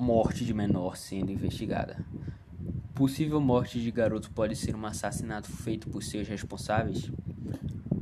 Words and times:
Morte 0.00 0.44
de 0.44 0.54
menor 0.54 0.96
sendo 0.96 1.32
investigada. 1.32 2.06
Possível 2.94 3.40
morte 3.40 3.80
de 3.80 3.90
garoto 3.90 4.30
pode 4.30 4.54
ser 4.54 4.76
um 4.76 4.86
assassinato 4.86 5.50
feito 5.50 5.90
por 5.90 6.04
seus 6.04 6.28
responsáveis? 6.28 7.10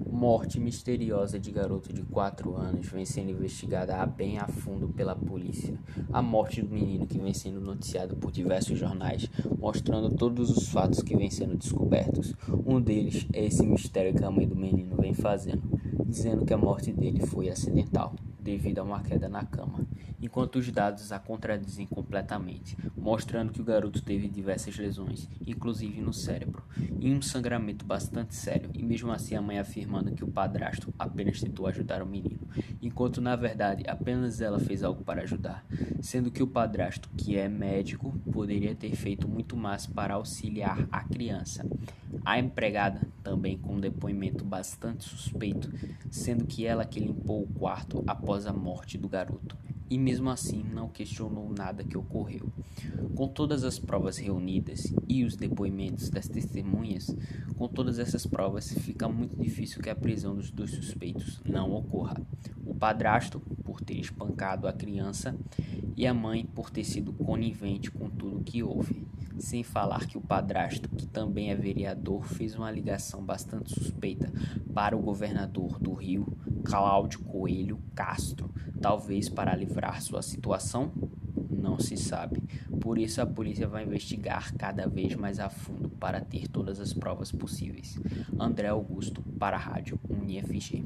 Morte 0.06 0.61
misteriosa 0.61 1.38
de 1.38 1.51
garoto 1.51 1.95
de 1.95 2.03
4 2.03 2.54
anos 2.54 2.87
vem 2.88 3.06
sendo 3.06 3.30
investigada 3.30 4.04
bem 4.04 4.37
a 4.37 4.46
fundo 4.46 4.88
pela 4.88 5.17
polícia. 5.17 5.80
A 6.12 6.21
morte 6.21 6.61
do 6.61 6.69
menino 6.69 7.06
que 7.06 7.18
vem 7.18 7.32
sendo 7.32 7.62
noticiado 7.62 8.14
por 8.14 8.30
diversos 8.30 8.78
jornais, 8.78 9.30
mostrando 9.58 10.14
todos 10.14 10.50
os 10.50 10.68
fatos 10.68 11.02
que 11.02 11.16
vêm 11.16 11.30
sendo 11.30 11.56
descobertos. 11.56 12.34
Um 12.66 12.78
deles 12.78 13.26
é 13.32 13.46
esse 13.46 13.66
mistério 13.66 14.14
que 14.14 14.22
a 14.22 14.30
mãe 14.30 14.46
do 14.46 14.54
menino 14.54 14.96
vem 14.96 15.14
fazendo, 15.14 15.62
dizendo 16.04 16.44
que 16.44 16.52
a 16.52 16.58
morte 16.58 16.92
dele 16.92 17.24
foi 17.26 17.48
acidental 17.48 18.14
devido 18.46 18.78
a 18.78 18.84
uma 18.84 19.02
queda 19.02 19.28
na 19.28 19.44
cama, 19.44 19.84
enquanto 20.22 20.56
os 20.56 20.70
dados 20.70 21.10
a 21.10 21.18
contradizem 21.18 21.84
completamente, 21.84 22.76
mostrando 22.96 23.52
que 23.52 23.60
o 23.60 23.64
garoto 23.64 24.00
teve 24.00 24.28
diversas 24.28 24.78
lesões, 24.78 25.28
inclusive 25.45 26.00
no 26.00 26.12
cérebro, 26.12 26.62
e 27.01 27.12
um 27.12 27.20
sangramento 27.20 27.84
bastante 27.84 28.37
sério, 28.37 28.70
e 28.73 28.84
mesmo 28.84 29.10
assim 29.10 29.34
a 29.34 29.42
mãe 29.42 29.59
afirmando 29.59 30.12
que 30.12 30.23
o 30.23 30.28
padrasto 30.28 30.95
apenas 30.96 31.40
tentou 31.40 31.66
ajudar 31.66 32.02
o 32.02 32.06
menino, 32.06 32.48
enquanto 32.80 33.20
na 33.20 33.34
verdade 33.34 33.82
apenas 33.88 34.40
ela 34.40 34.60
fez 34.60 34.84
algo 34.84 35.02
para 35.02 35.23
ajudar, 35.23 35.66
sendo 36.01 36.30
que 36.30 36.42
o 36.42 36.46
padrasto, 36.46 37.10
que 37.16 37.37
é 37.37 37.48
médico, 37.48 38.16
poderia 38.30 38.76
ter 38.76 38.95
feito 38.95 39.26
muito 39.26 39.56
mais 39.56 39.87
para 39.87 40.15
auxiliar 40.15 40.87
a 40.92 41.02
criança. 41.02 41.66
A 42.25 42.38
empregada, 42.38 43.06
também 43.23 43.59
com 43.59 43.75
um 43.75 43.80
depoimento 43.80 44.45
bastante 44.45 45.05
suspeito, 45.05 45.70
sendo 46.11 46.47
que 46.47 46.66
ela 46.66 46.84
que 46.84 47.01
limpou 47.01 47.43
o 47.43 47.47
quarto 47.47 48.02
após 48.07 48.47
a 48.47 48.52
morte 48.52 48.98
do 48.98 49.09
garoto, 49.09 49.57
e 49.88 49.98
mesmo 49.98 50.30
assim 50.30 50.65
não 50.65 50.88
questionou 50.88 51.52
nada 51.57 51.84
que 51.84 51.97
ocorreu. 51.97 52.48
Com 53.15 53.29
todas 53.29 53.65
as 53.65 53.79
provas 53.79 54.19
reunidas 54.19 54.93
e 55.09 55.24
os 55.24 55.37
depoimentos 55.37 56.10
das 56.10 56.29
testemunhas, 56.29 57.15
com 57.57 57.68
todas 57.68 57.99
essas 57.99 58.27
provas, 58.27 58.73
fica 58.73 59.09
muito 59.09 59.40
difícil 59.40 59.80
que 59.80 59.90
a 59.90 59.95
prisão 59.95 60.35
dos 60.35 60.51
dois 60.51 60.71
suspeitos 60.71 61.40
não 61.49 61.73
ocorra. 61.73 62.16
O 62.65 62.74
padrasto, 62.74 63.40
por 63.65 63.80
ter 63.80 63.99
espancado 63.99 64.66
a 64.66 64.72
criança, 64.72 65.37
e 65.97 66.06
a 66.06 66.12
mãe, 66.12 66.44
por 66.44 66.69
ter 66.69 66.84
sido 66.84 67.12
conivente 67.12 67.91
com 67.91 68.10
tudo 68.10 68.44
que 68.44 68.62
houve. 68.62 69.06
Sem 69.38 69.62
falar 69.62 70.06
que 70.06 70.16
o 70.16 70.20
padrasto, 70.20 70.88
que 70.88 71.06
também 71.06 71.50
é 71.50 71.54
vereador, 71.54 72.25
fez 72.25 72.54
uma 72.54 72.70
ligação 72.70 73.22
bastante 73.22 73.75
suspeita 73.75 74.32
para 74.72 74.97
o 74.97 75.03
governador 75.03 75.78
do 75.78 75.93
Rio, 75.93 76.26
Cláudio 76.65 77.20
Coelho 77.20 77.78
Castro, 77.94 78.50
talvez 78.81 79.28
para 79.28 79.54
livrar 79.54 80.00
sua 80.03 80.22
situação? 80.22 80.93
Não 81.50 81.78
se 81.78 81.97
sabe. 81.97 82.43
Por 82.81 82.98
isso 82.98 83.20
a 83.20 83.26
polícia 83.26 83.69
vai 83.69 83.84
investigar 83.84 84.54
cada 84.56 84.87
vez 84.88 85.15
mais 85.15 85.38
a 85.38 85.50
fundo 85.50 85.91
para 85.91 86.21
ter 86.21 86.48
todas 86.48 86.81
as 86.81 86.93
provas 86.93 87.31
possíveis. 87.31 87.98
André 88.38 88.69
Augusto 88.69 89.22
para 89.38 89.56
a 89.56 89.60
Rádio 89.60 89.98
UniFG. 90.09 90.84